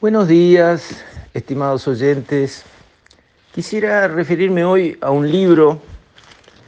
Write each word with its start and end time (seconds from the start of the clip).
Buenos 0.00 0.28
días, 0.28 1.04
estimados 1.34 1.86
oyentes. 1.86 2.64
Quisiera 3.52 4.08
referirme 4.08 4.64
hoy 4.64 4.96
a 5.02 5.10
un 5.10 5.30
libro 5.30 5.82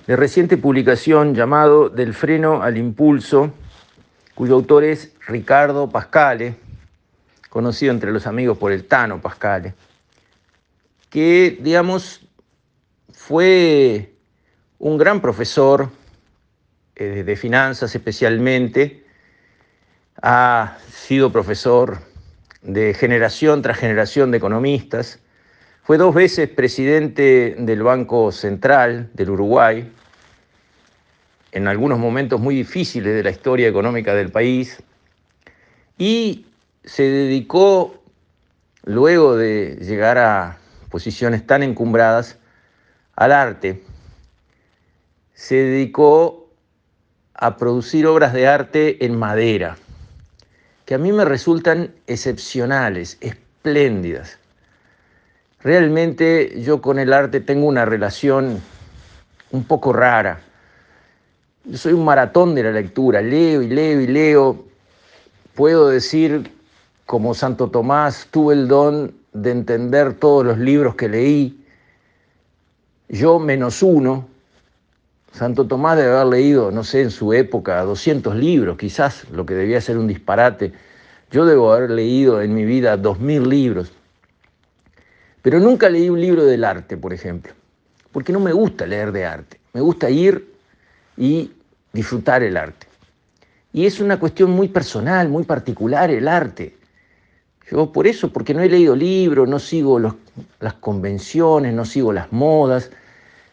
de 0.07 0.17
reciente 0.17 0.59
publicación 0.59 1.35
llamado 1.35 1.89
Del 1.89 2.13
freno 2.13 2.63
al 2.63 2.77
impulso, 2.77 3.51
cuyo 4.35 4.57
autor 4.57 4.85
es 4.85 5.15
Ricardo 5.27 5.89
Pascale, 5.89 6.57
conocido 7.49 7.91
entre 7.91 8.13
los 8.13 8.27
amigos 8.27 8.59
por 8.59 8.71
el 8.71 8.85
Tano 8.85 9.19
Pascale, 9.23 9.73
que, 11.09 11.57
digamos, 11.59 12.29
fue 13.15 14.13
un 14.79 14.99
gran 14.99 15.23
profesor 15.23 15.89
eh, 16.95 17.23
de 17.25 17.37
finanzas 17.37 17.95
especialmente, 17.95 19.07
ha 20.21 20.77
sido 20.91 21.33
profesor 21.33 22.12
de 22.63 22.95
generación 22.95 23.61
tras 23.61 23.79
generación 23.79 24.31
de 24.31 24.39
economistas, 24.39 25.19
fue 25.83 25.99
dos 25.99 26.15
veces 26.15 26.49
presidente 26.49 27.57
del 27.59 27.83
Banco 27.83 28.31
Central 28.31 29.11
del 29.15 29.31
Uruguay, 29.31 29.91
en 31.51 31.69
algunos 31.69 31.99
momentos 31.99 32.41
muy 32.41 32.55
difíciles 32.55 33.15
de 33.15 33.23
la 33.23 33.31
historia 33.31 33.69
económica 33.69 34.15
del 34.15 34.31
país, 34.31 34.83
y 35.99 36.47
se 36.85 37.03
dedicó, 37.03 38.03
luego 38.85 39.37
de 39.37 39.77
llegar 39.81 40.19
a 40.19 40.59
posiciones 40.89 41.47
tan 41.47 41.63
encumbradas, 41.63 42.39
al 43.17 43.33
arte. 43.33 43.83
Se 45.35 45.57
dedicó 45.57 46.51
a 47.35 47.57
producir 47.57 48.07
obras 48.07 48.33
de 48.33 48.47
arte 48.47 49.05
en 49.05 49.19
madera, 49.19 49.77
que 50.93 50.97
a 50.97 50.99
mí 50.99 51.11
me 51.11 51.25
resultan 51.25 51.91
excepcionales, 52.07 53.17
espléndidas. 53.23 54.37
Realmente 55.63 56.61
yo 56.61 56.83
con 56.83 56.99
el 56.99 57.15
arte 57.15 57.41
tengo 57.41 57.67
una 57.67 57.87
relación 57.87 58.61
un 59.53 59.65
poco 59.65 59.95
rara. 59.95 60.43
Yo 61.65 61.79
soy 61.79 61.95
un 61.95 62.05
maratón 62.05 62.55
de 62.55 62.65
la 62.65 62.73
lectura, 62.73 63.23
leo 63.23 63.63
y 63.63 63.69
leo 63.69 64.03
y 64.03 64.07
leo. 64.07 64.67
Puedo 65.55 65.89
decir, 65.89 66.53
como 67.07 67.33
Santo 67.33 67.71
Tomás, 67.71 68.29
tuve 68.31 68.53
el 68.53 68.69
don 68.69 69.15
de 69.33 69.51
entender 69.51 70.13
todos 70.13 70.45
los 70.45 70.59
libros 70.59 70.95
que 70.95 71.09
leí. 71.09 71.65
Yo 73.09 73.39
menos 73.39 73.83
uno. 73.83 74.29
Santo 75.33 75.67
Tomás 75.67 75.97
debe 75.97 76.13
haber 76.13 76.27
leído, 76.27 76.71
no 76.71 76.85
sé, 76.85 77.01
en 77.01 77.11
su 77.11 77.33
época, 77.33 77.83
200 77.83 78.37
libros, 78.37 78.77
quizás, 78.77 79.29
lo 79.31 79.47
que 79.47 79.55
debía 79.55 79.81
ser 79.81 79.97
un 79.97 80.07
disparate. 80.07 80.73
Yo 81.31 81.47
debo 81.47 81.73
haber 81.73 81.91
leído 81.91 82.43
en 82.43 82.55
mi 82.55 82.65
vida 82.67 82.97
2.000 82.99 83.47
libros. 83.47 83.93
Pero 85.41 85.59
nunca 85.59 85.89
leí 85.89 86.11
un 86.11 86.21
libro 86.21 86.45
del 86.45 86.65
arte, 86.65 86.97
por 86.97 87.15
ejemplo, 87.15 87.53
porque 88.13 88.33
no 88.33 88.41
me 88.41 88.53
gusta 88.53 88.87
leer 88.87 89.11
de 89.11 89.25
arte. 89.25 89.59
Me 89.73 89.81
gusta 89.81 90.11
ir 90.11 90.53
y 91.17 91.51
disfrutar 91.93 92.43
el 92.43 92.57
arte. 92.57 92.87
Y 93.73 93.87
es 93.87 94.01
una 94.01 94.21
cuestión 94.21 94.51
muy 94.51 94.69
personal, 94.69 95.31
muy 95.31 95.45
particular 95.45 96.11
el 96.11 96.29
arte. 96.29 96.77
Yo 97.71 97.91
por 97.91 98.07
eso, 98.07 98.31
porque 98.31 98.53
no 98.53 98.61
he 98.61 98.69
leído 98.69 98.95
libros, 98.95 99.49
no 99.49 99.59
sigo 99.59 99.99
las 99.99 100.75
convenciones, 100.75 101.73
no 101.73 101.87
sigo 101.87 102.13
las 102.13 102.31
modas. 102.33 102.91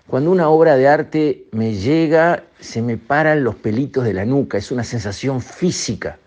Cuando 0.10 0.32
una 0.32 0.50
obra 0.50 0.76
de 0.76 0.88
arte 0.88 1.46
me 1.52 1.76
llega, 1.76 2.44
se 2.60 2.82
me 2.82 2.98
paran 2.98 3.44
los 3.44 3.54
pelitos 3.56 4.04
de 4.04 4.14
la 4.14 4.26
nuca, 4.26 4.58
es 4.58 4.72
una 4.72 4.84
sensación 4.84 5.40
física. 5.40 6.18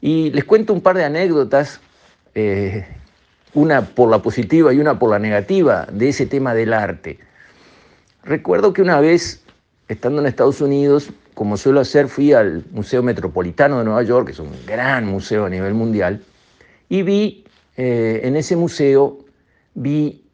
Y 0.00 0.30
les 0.30 0.44
cuento 0.44 0.72
un 0.72 0.80
par 0.80 0.96
de 0.96 1.04
anécdotas 1.04 1.80
eh, 2.34 2.86
una 3.52 3.82
por 3.82 4.08
la 4.08 4.22
positiva 4.22 4.72
y 4.72 4.78
una 4.78 4.98
por 4.98 5.10
la 5.10 5.18
negativa 5.18 5.86
de 5.92 6.08
ese 6.08 6.24
tema 6.24 6.54
del 6.54 6.72
arte. 6.72 7.18
Recuerdo 8.22 8.72
que 8.72 8.80
una 8.80 9.00
vez, 9.00 9.42
estando 9.88 10.22
en 10.22 10.26
Estados 10.26 10.62
Unidos, 10.62 11.10
como 11.34 11.58
suelo 11.58 11.80
hacer, 11.80 12.08
fui 12.08 12.32
al 12.32 12.64
Museo 12.70 13.02
Metropolitano 13.02 13.78
de 13.78 13.84
Nueva 13.84 14.02
York, 14.02 14.28
que 14.28 14.32
es 14.32 14.38
un 14.38 14.52
gran 14.66 15.06
museo 15.06 15.44
a 15.44 15.50
nivel 15.50 15.74
mundial, 15.74 16.22
y 16.88 17.02
vi 17.02 17.44
eh, 17.76 18.22
en 18.24 18.34
ese 18.34 18.56
museo, 18.56 19.18
vi 19.74 20.24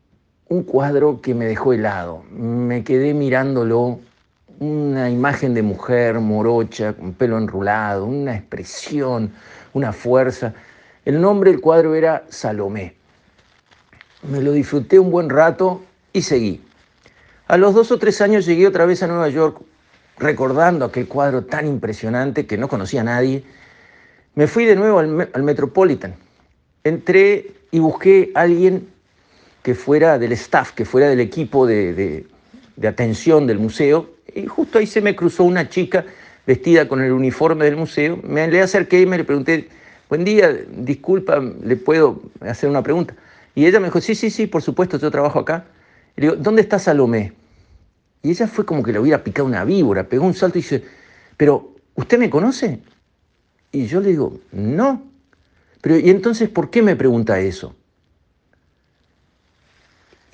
un 0.48 0.62
cuadro 0.62 1.20
que 1.20 1.34
me 1.34 1.46
dejó 1.46 1.72
helado. 1.72 2.22
Me 2.30 2.84
quedé 2.84 3.14
mirándolo, 3.14 4.00
una 4.60 5.10
imagen 5.10 5.54
de 5.54 5.62
mujer 5.62 6.20
morocha, 6.20 6.92
con 6.92 7.12
pelo 7.14 7.38
enrulado, 7.38 8.06
una 8.06 8.36
expresión, 8.36 9.32
una 9.72 9.92
fuerza. 9.92 10.54
El 11.04 11.20
nombre 11.20 11.50
del 11.50 11.60
cuadro 11.60 11.94
era 11.94 12.24
Salomé 12.28 12.94
me 14.28 14.40
lo 14.40 14.52
disfruté 14.52 14.98
un 14.98 15.10
buen 15.10 15.28
rato 15.28 15.82
y 16.12 16.22
seguí. 16.22 16.62
A 17.46 17.56
los 17.56 17.74
dos 17.74 17.92
o 17.92 17.98
tres 17.98 18.20
años 18.20 18.46
llegué 18.46 18.66
otra 18.66 18.86
vez 18.86 19.02
a 19.02 19.06
Nueva 19.06 19.28
York, 19.28 19.60
recordando 20.18 20.84
aquel 20.84 21.06
cuadro 21.06 21.44
tan 21.44 21.66
impresionante 21.66 22.46
que 22.46 22.56
no 22.56 22.68
conocía 22.68 23.02
a 23.02 23.04
nadie. 23.04 23.44
Me 24.34 24.46
fui 24.46 24.64
de 24.64 24.76
nuevo 24.76 24.98
al, 24.98 25.42
Metropolitan. 25.42 26.14
Entré 26.84 27.52
y 27.70 27.78
busqué 27.78 28.32
a 28.34 28.42
alguien 28.42 28.88
que 29.64 29.74
fuera 29.74 30.18
del 30.18 30.32
staff, 30.32 30.72
que 30.72 30.84
fuera 30.84 31.08
del 31.08 31.20
equipo 31.20 31.66
de, 31.66 32.26
de 32.76 32.88
atención 32.88 33.46
del 33.46 33.58
museo. 33.58 34.10
Y 34.34 34.44
justo 34.44 34.78
ahí 34.78 34.86
se 34.86 35.00
me 35.00 35.16
cruzó 35.16 35.42
una 35.44 35.70
chica 35.70 36.04
vestida 36.46 36.86
con 36.86 37.02
el 37.02 37.12
uniforme 37.12 37.64
del 37.64 37.76
museo. 37.76 38.20
Me 38.22 38.46
le 38.46 38.60
acerqué 38.60 39.00
y 39.00 39.06
me 39.06 39.16
le 39.16 39.24
pregunté, 39.24 39.70
buen 40.10 40.22
día, 40.22 40.52
disculpa, 40.52 41.40
¿le 41.40 41.76
puedo 41.76 42.20
hacer 42.40 42.68
una 42.68 42.82
pregunta? 42.82 43.14
Y 43.54 43.64
ella 43.64 43.80
me 43.80 43.86
dijo, 43.86 44.02
sí, 44.02 44.14
sí, 44.14 44.28
sí, 44.28 44.46
por 44.46 44.60
supuesto, 44.60 44.98
yo 44.98 45.10
trabajo 45.10 45.38
acá. 45.38 45.64
Y 46.14 46.20
le 46.20 46.26
digo, 46.26 46.42
¿dónde 46.42 46.60
está 46.60 46.78
Salomé? 46.78 47.32
Y 48.22 48.32
ella 48.32 48.46
fue 48.46 48.66
como 48.66 48.82
que 48.82 48.92
le 48.92 48.98
hubiera 48.98 49.24
picado 49.24 49.48
una 49.48 49.64
víbora, 49.64 50.08
pegó 50.08 50.26
un 50.26 50.34
salto 50.34 50.58
y 50.58 50.60
dice, 50.60 50.84
pero, 51.38 51.72
¿usted 51.94 52.18
me 52.18 52.28
conoce? 52.28 52.80
Y 53.72 53.86
yo 53.86 54.02
le 54.02 54.10
digo, 54.10 54.40
no. 54.52 55.02
Pero, 55.80 55.98
¿y 55.98 56.10
entonces 56.10 56.50
por 56.50 56.68
qué 56.68 56.82
me 56.82 56.96
pregunta 56.96 57.40
eso? 57.40 57.74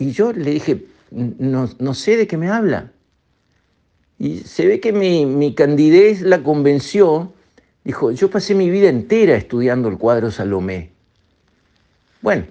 Y 0.01 0.13
yo 0.13 0.33
le 0.33 0.51
dije, 0.51 0.83
no, 1.11 1.95
sé 1.95 2.17
de 2.17 2.27
qué 2.27 2.39
me 2.39 2.49
habla. 2.49 2.91
Y 4.19 4.39
se 4.39 4.67
ve 4.67 4.81
que 4.81 4.93
mi, 4.93 5.27
mi 5.27 5.55
candidez 5.55 6.23
la 6.23 6.43
convenció. 6.43 7.35
Dijo, 7.85 8.11
yo 8.11 8.31
pasé 8.31 8.55
mi 8.55 8.71
vida 8.71 8.89
entera 8.89 9.37
estudiando 9.37 9.91
el 9.91 9.99
cuadro 9.99 10.31
Salomé. 10.31 10.91
Bueno, 12.23 12.45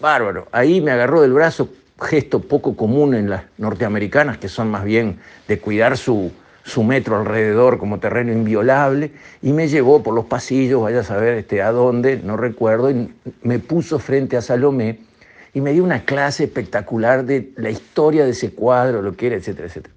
Bárbaro. 0.00 0.48
Ahí 0.50 0.80
me 0.80 0.90
agarró 0.90 1.22
del 1.22 1.32
brazo, 1.32 1.68
gesto 2.00 2.40
poco 2.40 2.76
común 2.76 3.14
en 3.14 3.30
las 3.30 3.44
norteamericanas, 3.58 4.38
que 4.38 4.48
son 4.48 4.68
más 4.68 4.84
bien 4.84 5.20
de 5.46 5.60
cuidar 5.60 5.96
su, 5.96 6.32
su 6.64 6.82
metro 6.82 7.16
alrededor 7.16 7.78
como 7.78 8.00
terreno 8.00 8.32
inviolable, 8.32 9.12
y 9.40 9.52
me 9.52 9.68
llevó 9.68 10.02
por 10.02 10.14
los 10.14 10.24
pasillos, 10.24 10.82
vaya 10.82 11.00
a 11.00 11.04
saber 11.04 11.34
este, 11.34 11.62
a 11.62 11.70
dónde, 11.70 12.20
no 12.24 12.36
recuerdo, 12.36 12.90
y 12.90 13.08
me 13.42 13.60
puso 13.60 14.00
frente 14.00 14.36
a 14.36 14.42
Salomé 14.42 15.11
y 15.54 15.60
me 15.60 15.72
dio 15.72 15.84
una 15.84 16.04
clase 16.04 16.44
espectacular 16.44 17.24
de 17.24 17.52
la 17.56 17.70
historia 17.70 18.24
de 18.24 18.30
ese 18.30 18.52
cuadro, 18.52 19.02
lo 19.02 19.14
que 19.16 19.26
era, 19.26 19.36
etcétera, 19.36 19.68
etcétera. 19.68 19.94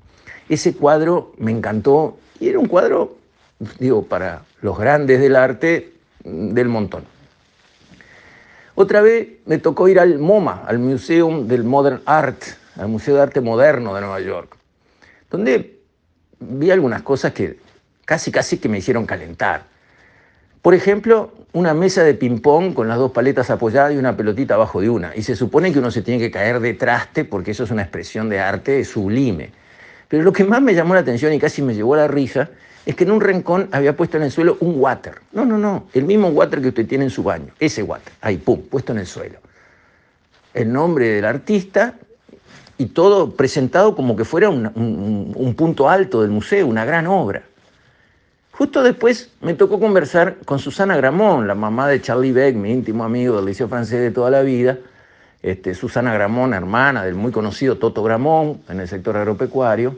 Ese 0.49 0.75
cuadro 0.75 1.33
me 1.38 1.51
encantó 1.51 2.17
y 2.39 2.49
era 2.49 2.59
un 2.59 2.67
cuadro, 2.67 3.16
digo, 3.79 4.03
para 4.03 4.43
los 4.61 4.77
grandes 4.77 5.19
del 5.19 5.35
arte 5.35 5.93
del 6.23 6.67
montón. 6.67 7.03
Otra 8.75 9.01
vez 9.01 9.29
me 9.45 9.57
tocó 9.57 9.88
ir 9.88 9.99
al 9.99 10.19
MoMA, 10.19 10.63
al 10.67 10.79
Museum 10.79 11.47
del 11.47 11.63
Modern 11.63 12.01
Art, 12.05 12.41
al 12.75 12.89
Museo 12.89 13.16
de 13.16 13.22
Arte 13.22 13.39
Moderno 13.39 13.95
de 13.95 14.01
Nueva 14.01 14.19
York, 14.19 14.57
donde 15.31 15.79
vi 16.39 16.72
algunas 16.72 17.01
cosas 17.01 17.31
que 17.31 17.57
casi 18.03 18.31
casi 18.31 18.57
que 18.57 18.67
me 18.67 18.79
hicieron 18.79 19.05
calentar. 19.05 19.63
Por 20.65 20.73
ejemplo, 20.73 21.31
una 21.53 21.75
mesa 21.75 22.03
de 22.03 22.16
ping-pong 22.16 22.73
con 22.73 22.87
las 22.87 22.97
dos 22.97 23.11
paletas 23.11 23.51
apoyadas 23.51 23.93
y 23.93 23.97
una 23.97 24.17
pelotita 24.17 24.55
abajo 24.55 24.81
de 24.81 24.90
una. 24.90 25.16
Y 25.16 25.22
se 25.22 25.35
supone 25.35 25.72
que 25.72 25.78
uno 25.78 25.91
se 25.91 26.01
tiene 26.01 26.19
que 26.19 26.31
caer 26.31 26.59
de 26.59 26.73
traste 26.73 27.23
porque 27.23 27.51
eso 27.51 27.66
es 27.66 27.69
una 27.69 27.84
expresión 27.84 28.29
de 28.29 28.40
arte 28.40 28.84
sublime. 28.84 29.51
Pero 30.07 30.23
lo 30.23 30.34
que 30.34 30.43
más 30.43 30.63
me 30.63 30.73
llamó 30.73 30.95
la 30.95 31.01
atención 31.01 31.31
y 31.34 31.37
casi 31.37 31.61
me 31.61 31.75
llevó 31.75 31.93
a 31.93 31.97
la 31.97 32.07
risa 32.07 32.49
es 32.84 32.95
que 32.95 33.03
en 33.03 33.11
un 33.11 33.22
rincón 33.22 33.69
había 33.73 33.95
puesto 33.95 34.17
en 34.17 34.23
el 34.23 34.31
suelo 34.31 34.57
un 34.59 34.79
water. 34.79 35.19
No, 35.34 35.45
no, 35.45 35.59
no, 35.59 35.85
el 35.93 36.05
mismo 36.05 36.29
water 36.29 36.59
que 36.59 36.69
usted 36.69 36.87
tiene 36.87 37.03
en 37.03 37.11
su 37.11 37.22
baño, 37.22 37.53
ese 37.59 37.84
water, 37.84 38.13
ahí, 38.22 38.37
pum, 38.37 38.63
puesto 38.63 38.91
en 38.91 38.97
el 38.97 39.05
suelo. 39.05 39.37
El 40.51 40.73
nombre 40.73 41.09
del 41.09 41.25
artista 41.25 41.93
y 42.79 42.87
todo 42.87 43.35
presentado 43.35 43.95
como 43.95 44.16
que 44.16 44.25
fuera 44.25 44.49
un, 44.49 45.53
punto 45.55 45.87
alto 45.87 46.23
del 46.23 46.31
museo, 46.31 46.66
una 46.66 46.85
gran 46.85 47.05
obra. 47.05 47.43
Justo 48.57 48.84
después 48.84 49.31
me 49.41 49.53
tocó 49.53 49.81
conversar 49.81 50.37
con 50.46 50.59
Susana 50.59 50.96
Gramón, 50.96 51.46
la 51.46 51.55
mamá 51.55 51.90
de 51.90 52.02
Charlie 52.02 52.31
Beck, 52.31 52.55
mi 52.55 52.72
íntimo 52.72 53.03
amigo 53.03 53.35
del 53.35 53.47
Liceo 53.47 53.67
Francés 53.67 53.99
de 53.99 54.11
toda 54.11 54.29
la 54.29 54.43
vida. 54.43 54.78
Este, 55.43 55.75
Susana 55.75 56.13
Gramón, 56.13 56.53
hermana 56.53 57.03
del 57.03 57.16
muy 57.16 57.34
conocido 57.34 57.78
Toto 57.78 58.02
Gramón 58.02 58.61
en 58.69 58.79
el 58.79 58.87
sector 58.87 59.17
agropecuario 59.17 59.97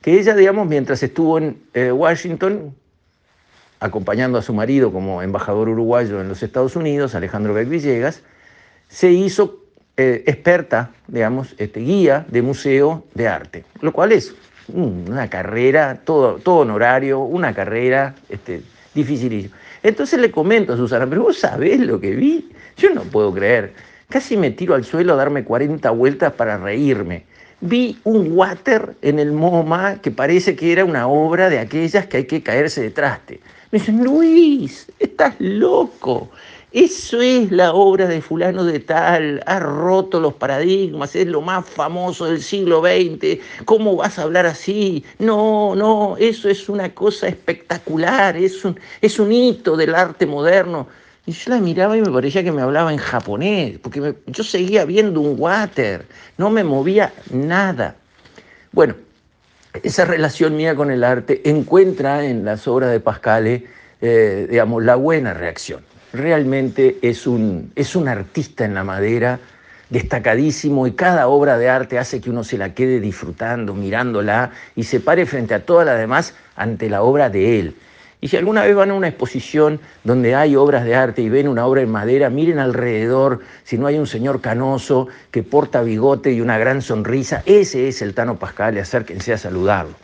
que 0.00 0.16
ella, 0.18 0.36
digamos, 0.36 0.68
mientras 0.68 1.02
estuvo 1.02 1.38
en 1.38 1.60
eh, 1.74 1.90
Washington, 1.90 2.72
acompañando 3.80 4.38
a 4.38 4.42
su 4.42 4.54
marido 4.54 4.92
como 4.92 5.20
embajador 5.20 5.68
uruguayo 5.68 6.20
en 6.20 6.28
los 6.28 6.42
Estados 6.44 6.76
Unidos, 6.76 7.16
Alejandro 7.16 7.52
Beck 7.52 7.68
Villegas, 7.68 8.22
se 8.88 9.10
hizo 9.10 9.58
eh, 9.96 10.22
experta, 10.26 10.92
digamos, 11.08 11.56
este, 11.58 11.80
guía 11.80 12.26
de 12.28 12.42
museo 12.42 13.04
de 13.14 13.26
arte, 13.26 13.64
lo 13.80 13.92
cual 13.92 14.12
es 14.12 14.36
una 14.68 15.28
carrera, 15.28 16.00
todo, 16.04 16.36
todo 16.36 16.58
honorario, 16.58 17.20
una 17.20 17.54
carrera 17.54 18.14
este, 18.28 18.62
dificilísima. 18.94 19.56
Entonces 19.82 20.20
le 20.20 20.30
comento 20.30 20.74
a 20.74 20.76
Susana, 20.76 21.06
pero 21.06 21.22
vos 21.22 21.38
sabés 21.38 21.80
lo 21.80 22.00
que 22.00 22.14
vi, 22.14 22.50
yo 22.76 22.94
no 22.94 23.02
puedo 23.02 23.32
creer, 23.34 23.72
casi 24.08 24.36
me 24.36 24.50
tiro 24.50 24.74
al 24.74 24.84
suelo 24.84 25.14
a 25.14 25.16
darme 25.16 25.44
40 25.44 25.90
vueltas 25.90 26.32
para 26.34 26.56
reírme. 26.56 27.24
Vi 27.60 27.98
un 28.04 28.32
water 28.32 28.94
en 29.02 29.18
el 29.18 29.32
MoMA 29.32 29.96
que 30.02 30.10
parece 30.10 30.56
que 30.56 30.72
era 30.72 30.84
una 30.84 31.06
obra 31.06 31.48
de 31.48 31.58
aquellas 31.58 32.06
que 32.06 32.18
hay 32.18 32.24
que 32.24 32.42
caerse 32.42 32.82
de 32.82 32.90
traste. 32.90 33.40
Me 33.70 33.78
dicen, 33.78 34.02
Luis, 34.04 34.86
estás 34.98 35.34
loco. 35.38 36.28
Eso 36.72 37.20
es 37.20 37.52
la 37.52 37.74
obra 37.74 38.06
de 38.06 38.22
fulano 38.22 38.64
de 38.64 38.80
tal, 38.80 39.42
ha 39.44 39.58
roto 39.58 40.18
los 40.18 40.32
paradigmas, 40.32 41.14
es 41.14 41.26
lo 41.26 41.42
más 41.42 41.68
famoso 41.68 42.24
del 42.24 42.40
siglo 42.40 42.80
XX, 42.80 43.42
¿cómo 43.66 43.96
vas 43.96 44.18
a 44.18 44.22
hablar 44.22 44.46
así? 44.46 45.04
No, 45.18 45.74
no, 45.76 46.16
eso 46.18 46.48
es 46.48 46.70
una 46.70 46.94
cosa 46.94 47.28
espectacular, 47.28 48.38
es 48.38 48.64
un, 48.64 49.32
hito 49.32 49.76
del 49.76 49.94
arte 49.94 50.24
moderno. 50.24 50.88
Y 51.26 51.32
yo 51.32 51.50
la 51.50 51.60
miraba 51.60 51.94
y 51.94 52.00
me 52.00 52.10
parecía 52.10 52.42
que 52.42 52.52
me 52.52 52.62
hablaba 52.62 52.90
en 52.90 52.98
japonés, 52.98 53.78
porque 53.78 54.14
yo 54.26 54.42
seguía 54.42 54.86
viendo 54.86 55.20
un 55.20 55.38
water, 55.38 56.06
no 56.38 56.48
me 56.48 56.64
movía 56.64 57.12
nada. 57.30 57.96
Bueno, 58.72 58.94
esa 59.82 60.06
relación 60.06 60.56
mía 60.56 60.74
con 60.74 60.90
el 60.90 61.04
arte 61.04 61.42
encuentra 61.44 62.24
en 62.24 62.46
las 62.46 62.66
obras 62.66 62.90
de 62.92 63.00
Pascal, 63.00 63.62
eh, 64.00 64.46
digamos, 64.48 64.82
la 64.82 64.96
buena 64.96 65.34
reacción 65.34 65.91
realmente 66.12 66.98
es 67.02 67.26
un, 67.26 67.72
es 67.74 67.96
un 67.96 68.08
artista 68.08 68.64
en 68.64 68.74
la 68.74 68.84
madera 68.84 69.40
destacadísimo 69.90 70.86
y 70.86 70.92
cada 70.92 71.28
obra 71.28 71.58
de 71.58 71.68
arte 71.68 71.98
hace 71.98 72.20
que 72.20 72.30
uno 72.30 72.44
se 72.44 72.56
la 72.56 72.74
quede 72.74 72.98
disfrutando, 72.98 73.74
mirándola 73.74 74.50
y 74.74 74.84
se 74.84 75.00
pare 75.00 75.26
frente 75.26 75.54
a 75.54 75.64
todas 75.64 75.86
las 75.86 75.98
demás 75.98 76.34
ante 76.56 76.88
la 76.88 77.02
obra 77.02 77.28
de 77.28 77.58
él. 77.58 77.76
Y 78.22 78.28
si 78.28 78.36
alguna 78.36 78.62
vez 78.62 78.74
van 78.74 78.90
a 78.90 78.94
una 78.94 79.08
exposición 79.08 79.80
donde 80.04 80.34
hay 80.34 80.54
obras 80.54 80.84
de 80.84 80.94
arte 80.94 81.22
y 81.22 81.28
ven 81.28 81.48
una 81.48 81.66
obra 81.66 81.82
en 81.82 81.90
madera, 81.90 82.30
miren 82.30 82.60
alrededor 82.60 83.40
si 83.64 83.76
no 83.76 83.86
hay 83.86 83.98
un 83.98 84.06
señor 84.06 84.40
canoso 84.40 85.08
que 85.30 85.42
porta 85.42 85.82
bigote 85.82 86.32
y 86.32 86.40
una 86.40 86.56
gran 86.56 86.82
sonrisa. 86.82 87.42
Ese 87.46 87.88
es 87.88 88.00
el 88.00 88.14
Tano 88.14 88.38
Pascal 88.38 88.78
acérquense 88.78 89.32
a 89.32 89.38
saludarlo. 89.38 89.94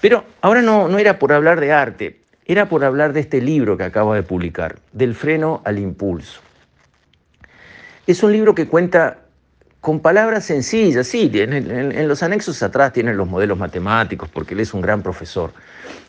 Pero 0.00 0.24
ahora 0.40 0.62
no, 0.62 0.88
no 0.88 0.98
era 0.98 1.18
por 1.18 1.32
hablar 1.32 1.60
de 1.60 1.72
arte 1.72 2.21
era 2.46 2.68
por 2.68 2.84
hablar 2.84 3.12
de 3.12 3.20
este 3.20 3.40
libro 3.40 3.76
que 3.76 3.84
acabo 3.84 4.14
de 4.14 4.22
publicar, 4.22 4.78
Del 4.92 5.14
freno 5.14 5.62
al 5.64 5.78
impulso. 5.78 6.40
Es 8.06 8.22
un 8.22 8.32
libro 8.32 8.54
que 8.54 8.66
cuenta 8.66 9.18
con 9.80 10.00
palabras 10.00 10.44
sencillas, 10.44 11.06
sí, 11.06 11.30
en, 11.34 12.08
los 12.08 12.22
anexos 12.22 12.62
atrás 12.62 12.92
tienen 12.92 13.16
los 13.16 13.28
modelos 13.28 13.58
matemáticos, 13.58 14.28
porque 14.28 14.54
él 14.54 14.60
es 14.60 14.74
un 14.74 14.80
gran 14.80 15.02
profesor, 15.02 15.52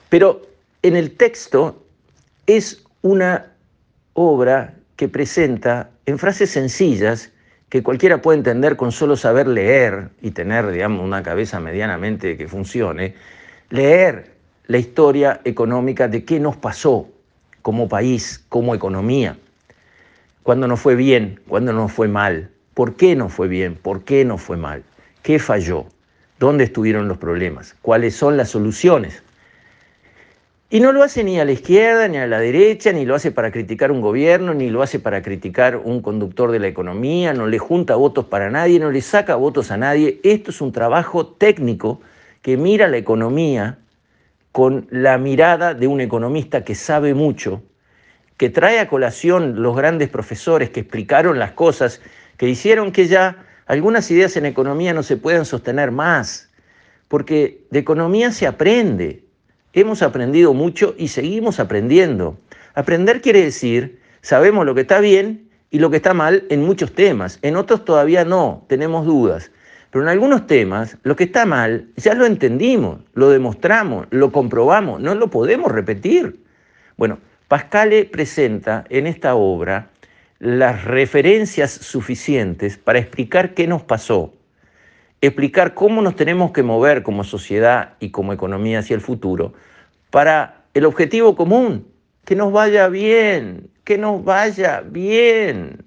pero 0.10 0.42
en 0.84 0.96
el 0.96 1.16
texto 1.16 1.84
es 2.46 2.84
una 3.02 3.48
obra 4.14 4.76
que 4.96 5.08
presenta 5.08 5.90
en 6.06 6.20
frases 6.20 6.52
sencillas 6.52 7.32
que 7.70 7.82
cualquiera 7.82 8.22
puede 8.22 8.38
entender 8.38 8.76
con 8.76 8.92
solo 8.92 9.16
saber 9.16 9.48
leer 9.48 10.10
y 10.22 10.32
tener, 10.32 10.70
digamos, 10.70 11.04
una 11.04 11.24
cabeza 11.24 11.60
medianamente 11.60 12.38
que 12.38 12.48
funcione, 12.48 13.16
leer 13.72 14.33
la 14.68 14.78
historia 14.78 15.42
económica 15.44 16.08
de 16.08 16.24
qué 16.24 16.40
nos 16.40 16.56
pasó 16.56 17.10
como 17.62 17.88
país, 17.88 18.44
como 18.50 18.76
economía, 18.76 19.38
cuándo 20.44 20.68
nos 20.68 20.80
fue 20.80 20.96
bien, 20.96 21.40
cuándo 21.48 21.74
nos 21.74 21.92
fue 21.92 22.08
mal, 22.08 22.50
por 22.74 22.96
qué 22.96 23.16
nos 23.16 23.34
fue 23.34 23.48
bien, 23.48 23.76
por 23.76 24.04
qué 24.04 24.26
nos 24.26 24.42
fue 24.42 24.58
mal, 24.58 24.84
qué 25.22 25.40
falló, 25.40 25.86
dónde 26.40 26.66
estuvieron 26.66 27.08
los 27.08 27.18
problemas, 27.18 27.76
cuáles 27.82 28.16
son 28.16 28.38
las 28.38 28.50
soluciones. 28.50 29.22
Y 30.70 30.80
no 30.80 30.92
lo 30.92 31.04
hace 31.04 31.24
ni 31.24 31.40
a 31.40 31.46
la 31.46 31.52
izquierda, 31.52 32.08
ni 32.08 32.18
a 32.18 32.26
la 32.26 32.40
derecha, 32.40 32.92
ni 32.92 33.06
lo 33.06 33.14
hace 33.14 33.32
para 33.32 33.52
criticar 33.52 33.92
un 33.92 34.02
gobierno, 34.02 34.56
ni 34.56 34.72
lo 34.72 34.82
hace 34.82 34.98
para 34.98 35.22
criticar 35.22 35.78
un 35.78 36.02
conductor 36.02 36.52
de 36.52 36.60
la 36.60 36.68
economía, 36.68 37.32
no 37.32 37.46
le 37.46 37.60
junta 37.60 37.96
votos 37.96 38.26
para 38.26 38.50
nadie, 38.50 38.80
no 38.80 38.90
le 38.90 39.02
saca 39.02 39.36
votos 39.36 39.70
a 39.70 39.78
nadie. 39.78 40.20
Esto 40.24 40.50
es 40.50 40.62
un 40.62 40.72
trabajo 40.72 41.28
técnico 41.28 42.02
que 42.42 42.58
mira 42.58 42.88
la 42.88 42.98
economía 42.98 43.78
con 44.54 44.88
la 44.92 45.18
mirada 45.18 45.74
de 45.74 45.88
un 45.88 46.00
economista 46.00 46.64
que 46.64 46.76
sabe 46.76 47.16
mucho, 47.16 47.64
que 48.38 48.52
trae 48.52 48.80
a 48.80 48.88
colación 48.88 49.64
los 49.64 49.76
grandes 49.76 50.10
profesores 50.10 50.70
que 50.70 50.82
explicaron 50.82 51.40
las 51.40 51.54
cosas, 51.54 52.02
que 52.38 52.48
hicieron 52.48 52.92
que 52.92 53.08
ya 53.08 53.46
algunas 53.66 54.12
ideas 54.12 54.38
en 54.38 54.46
economía 54.46 54.94
no 54.94 55.02
se 55.02 55.18
puedan 55.18 55.46
sostener 55.46 55.90
más, 55.90 56.52
porque 57.08 57.66
de 57.72 57.80
economía 57.80 58.32
se 58.32 58.46
aprende. 58.46 59.24
Hemos 59.74 60.04
aprendido 60.04 60.54
mucho 60.54 60.94
y 61.00 61.08
seguimos 61.08 61.60
aprendiendo. 61.60 62.38
Aprender 62.76 63.22
quiere 63.22 63.44
decir, 63.44 64.02
sabemos 64.22 64.68
lo 64.68 64.76
que 64.76 64.82
está 64.82 65.00
bien 65.00 65.50
y 65.72 65.80
lo 65.80 65.90
que 65.90 65.98
está 65.98 66.14
mal 66.14 66.46
en 66.52 66.62
muchos 66.62 66.94
temas, 66.94 67.40
en 67.42 67.56
otros 67.56 67.86
todavía 67.86 68.24
no, 68.24 68.66
tenemos 68.70 69.08
dudas. 69.08 69.50
Pero 69.94 70.06
en 70.06 70.10
algunos 70.10 70.48
temas, 70.48 70.98
lo 71.04 71.16
que 71.16 71.26
está 71.26 71.46
mal, 71.46 71.88
ya 71.98 72.16
lo 72.16 72.26
entendimos, 72.26 73.02
lo 73.14 73.30
demostramos, 73.30 74.08
lo 74.10 74.32
comprobamos, 74.32 75.00
no 75.00 75.14
lo 75.14 75.30
podemos 75.30 75.72
repetir. 75.72 76.44
Bueno, 76.98 77.20
Pascale 77.48 78.06
presenta 78.06 78.86
en 78.90 79.06
esta 79.06 79.36
obra 79.36 79.92
las 80.40 80.84
referencias 80.86 81.70
suficientes 81.70 82.76
para 82.76 82.98
explicar 82.98 83.54
qué 83.54 83.68
nos 83.68 83.84
pasó, 83.84 84.34
explicar 85.22 85.76
cómo 85.76 86.02
nos 86.02 86.16
tenemos 86.16 86.52
que 86.54 86.64
mover 86.64 87.04
como 87.04 87.24
sociedad 87.24 87.94
y 88.00 88.10
como 88.10 88.34
economía 88.34 88.80
hacia 88.80 88.96
el 88.96 89.02
futuro 89.02 89.54
para 90.10 90.64
el 90.74 90.86
objetivo 90.86 91.36
común, 91.36 91.88
que 92.26 92.36
nos 92.36 92.52
vaya 92.52 92.88
bien, 92.88 93.70
que 93.84 94.00
nos 94.00 94.24
vaya 94.24 94.82
bien. 94.82 95.86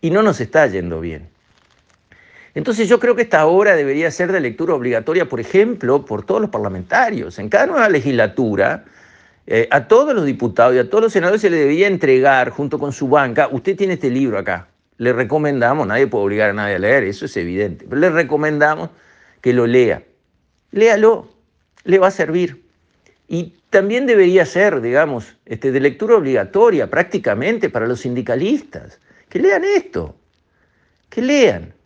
Y 0.00 0.10
no 0.10 0.22
nos 0.22 0.40
está 0.40 0.68
yendo 0.68 1.00
bien. 1.00 1.35
Entonces 2.56 2.88
yo 2.88 2.98
creo 2.98 3.14
que 3.14 3.20
esta 3.20 3.44
obra 3.44 3.76
debería 3.76 4.10
ser 4.10 4.32
de 4.32 4.40
lectura 4.40 4.72
obligatoria, 4.72 5.28
por 5.28 5.40
ejemplo, 5.40 6.06
por 6.06 6.24
todos 6.24 6.40
los 6.40 6.48
parlamentarios. 6.48 7.38
En 7.38 7.50
cada 7.50 7.66
nueva 7.66 7.86
legislatura, 7.90 8.86
eh, 9.46 9.68
a 9.70 9.86
todos 9.86 10.14
los 10.14 10.24
diputados 10.24 10.74
y 10.74 10.78
a 10.78 10.88
todos 10.88 11.04
los 11.04 11.12
senadores 11.12 11.42
se 11.42 11.50
le 11.50 11.58
debería 11.58 11.86
entregar, 11.86 12.48
junto 12.48 12.78
con 12.78 12.94
su 12.94 13.08
banca, 13.08 13.48
usted 13.52 13.76
tiene 13.76 13.92
este 13.92 14.08
libro 14.08 14.38
acá, 14.38 14.68
le 14.96 15.12
recomendamos, 15.12 15.86
nadie 15.86 16.06
puede 16.06 16.24
obligar 16.24 16.48
a 16.48 16.52
nadie 16.54 16.76
a 16.76 16.78
leer, 16.78 17.04
eso 17.04 17.26
es 17.26 17.36
evidente, 17.36 17.84
pero 17.86 18.00
le 18.00 18.08
recomendamos 18.08 18.88
que 19.42 19.52
lo 19.52 19.66
lea. 19.66 20.02
Léalo, 20.70 21.28
le 21.84 21.98
va 21.98 22.06
a 22.06 22.10
servir. 22.10 22.64
Y 23.28 23.52
también 23.68 24.06
debería 24.06 24.46
ser, 24.46 24.80
digamos, 24.80 25.36
este, 25.44 25.72
de 25.72 25.80
lectura 25.80 26.16
obligatoria 26.16 26.88
prácticamente 26.88 27.68
para 27.68 27.86
los 27.86 28.00
sindicalistas. 28.00 28.98
Que 29.28 29.40
lean 29.40 29.62
esto, 29.62 30.16
que 31.10 31.20
lean 31.20 31.76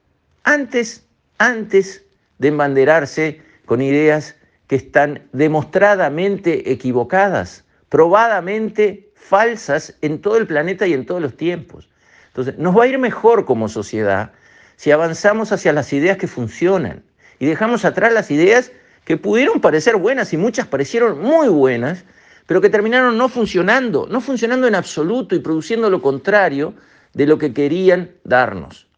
antes, 0.44 1.06
antes 1.38 2.04
de 2.38 2.48
embanderarse 2.48 3.42
con 3.66 3.82
ideas 3.82 4.36
que 4.66 4.76
están 4.76 5.22
demostradamente 5.32 6.70
equivocadas, 6.70 7.64
probadamente 7.88 9.10
falsas 9.14 9.94
en 10.00 10.20
todo 10.20 10.36
el 10.36 10.46
planeta 10.46 10.86
y 10.86 10.92
en 10.92 11.06
todos 11.06 11.20
los 11.20 11.36
tiempos. 11.36 11.88
Entonces, 12.28 12.58
nos 12.58 12.76
va 12.76 12.84
a 12.84 12.86
ir 12.86 12.98
mejor 12.98 13.44
como 13.44 13.68
sociedad 13.68 14.32
si 14.76 14.90
avanzamos 14.90 15.52
hacia 15.52 15.72
las 15.72 15.92
ideas 15.92 16.16
que 16.16 16.26
funcionan 16.26 17.02
y 17.38 17.46
dejamos 17.46 17.84
atrás 17.84 18.12
las 18.12 18.30
ideas 18.30 18.72
que 19.04 19.16
pudieron 19.16 19.60
parecer 19.60 19.96
buenas 19.96 20.32
y 20.32 20.36
muchas 20.36 20.66
parecieron 20.66 21.20
muy 21.20 21.48
buenas, 21.48 22.04
pero 22.46 22.60
que 22.60 22.70
terminaron 22.70 23.16
no 23.18 23.28
funcionando, 23.28 24.06
no 24.10 24.20
funcionando 24.20 24.66
en 24.66 24.74
absoluto 24.74 25.34
y 25.34 25.40
produciendo 25.40 25.90
lo 25.90 26.00
contrario 26.02 26.74
de 27.12 27.26
lo 27.26 27.38
que 27.38 27.52
querían 27.52 28.10
darnos. 28.24 28.89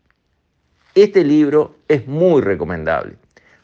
Este 0.94 1.25
libro 1.25 1.76
es 1.88 2.06
muy 2.06 2.42
recomendable. 2.42 3.14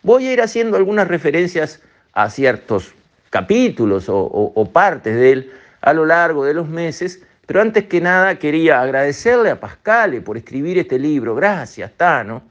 Voy 0.03 0.27
a 0.27 0.33
ir 0.33 0.41
haciendo 0.41 0.77
algunas 0.77 1.09
referencias 1.09 1.83
a 2.15 2.31
ciertos 2.31 2.95
capítulos 3.29 4.07
o, 4.09 4.71
partes 4.73 5.15
de 5.15 5.33
él 5.33 5.53
a 5.83 5.93
lo 5.93 6.07
largo 6.07 6.45
de 6.45 6.55
los 6.55 6.69
meses, 6.69 7.23
pero 7.47 7.61
antes 7.61 7.85
que 7.85 8.01
nada 8.01 8.39
quería 8.39 8.81
agradecerle 8.81 9.51
a 9.51 9.61
Pascale 9.61 10.23
por 10.23 10.39
escribir 10.39 10.79
este 10.79 10.99
libro. 10.99 11.35
Gracias, 11.35 11.93
Tano. 11.97 12.43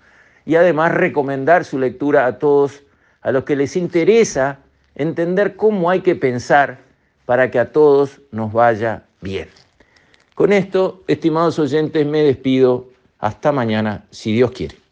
Y 0.45 0.55
además 0.55 0.93
recomendar 0.93 1.65
su 1.65 1.79
lectura 1.79 2.25
a 2.25 2.37
todos 2.37 2.83
a 3.21 3.31
los 3.31 3.43
que 3.43 3.55
les 3.55 3.75
interesa 3.75 4.59
entender 4.95 5.55
cómo 5.55 5.89
hay 5.89 6.01
que 6.01 6.15
pensar 6.15 6.77
para 7.25 7.51
que 7.51 7.59
a 7.59 7.71
todos 7.71 8.21
nos 8.31 8.53
vaya 8.53 9.03
bien. 9.21 9.49
Con 10.35 10.53
esto, 10.53 11.03
estimados 11.07 11.57
oyentes, 11.59 12.05
me 12.05 12.21
despido 12.21 12.89
hasta 13.19 13.51
mañana, 13.51 14.05
si 14.11 14.33
Dios 14.33 14.51
quiere. 14.51 14.86